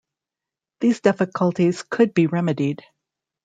[0.79, 2.83] These difficulties could be remedied.